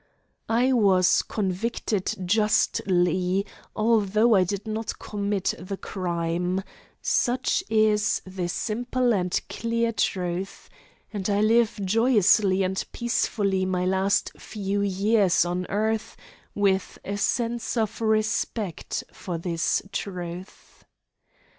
[0.49, 6.63] I was convicted justly, although I did not commit the crime
[7.03, 10.71] such is the simple and clear truth,
[11.13, 16.17] and I live joyously and peacefully my last few years on earth
[16.55, 20.83] with a sense of respect for this truth.